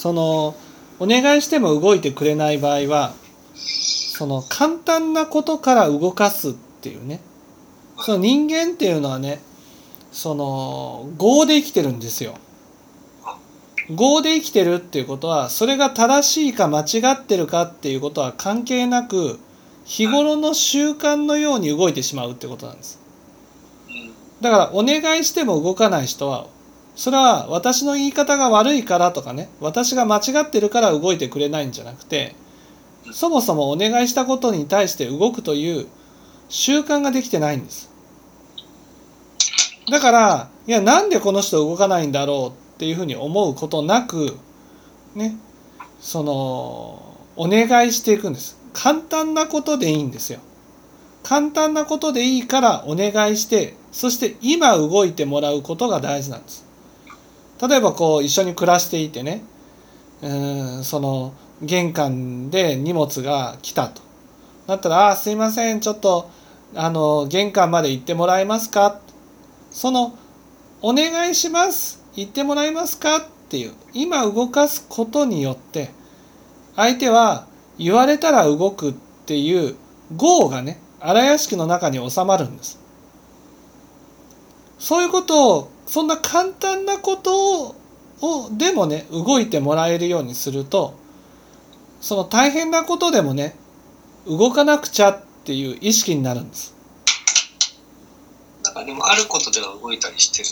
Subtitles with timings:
[0.00, 0.56] その
[0.98, 3.12] お願いしても動いてくれない場合は
[3.54, 7.20] その簡単なことから動かすっていうね
[7.98, 9.42] その人間っていうのはね
[10.10, 12.34] その業で生きてるんですよ。
[13.90, 19.38] 業で生きてるっていうことはそれが正しいか間違ってるかっていうことは関係なく
[19.84, 22.98] 日頃の習慣のように動いてしまうってことなんです。
[24.40, 26.46] だからお願いしても動かない人は
[27.00, 32.34] それは私の言い方が悪いからとかね私が間違ってるから動いてくれないんじゃなくて
[33.10, 35.86] そもそもお願いしたことに対して動くという
[36.50, 37.90] 習慣ができてないんです。
[39.90, 44.36] だからいやなんでこの人動かないんだろうっていうふうに思うことなく
[45.14, 45.36] ね
[46.00, 48.58] そのお願いしていくんです。
[48.74, 50.40] 簡単なことでいいんですよ。
[51.22, 56.68] 簡単なことでいいからお願いしてそして今動いてもらうことが大事なんです。
[57.66, 59.42] 例えばこう一緒に暮らしていてね
[60.22, 60.28] う
[60.80, 61.32] んその
[61.62, 64.02] 玄関で荷物が来たと
[64.66, 66.30] なったら「あーすいませんちょっと
[66.74, 68.98] あの玄関まで行ってもらえますか?」
[69.70, 70.14] その
[70.82, 75.90] 「お願いします行ってもらえますか?」っていう今動かすことによって
[76.76, 77.46] 相手は
[77.78, 78.94] 言われたら動くっ
[79.26, 79.74] ていう
[80.12, 82.78] 業がね荒屋敷の中に収まるんです
[84.80, 87.76] そういうことをそんな簡単なことを
[88.56, 90.94] でもね動いてもらえるようにすると
[92.00, 93.54] その大変なことでもね
[94.26, 96.74] 動かなくちゃっていう意識になるんです。
[98.64, 100.48] なんかでもあることでは動いたりしてる。